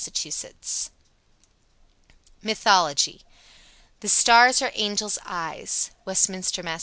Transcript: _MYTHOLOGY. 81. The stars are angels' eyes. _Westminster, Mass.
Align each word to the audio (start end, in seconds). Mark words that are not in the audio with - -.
_MYTHOLOGY. 2.41 3.15
81. 3.19 3.23
The 3.99 4.09
stars 4.09 4.59
are 4.63 4.71
angels' 4.73 5.19
eyes. 5.23 5.91
_Westminster, 6.07 6.63
Mass. 6.63 6.79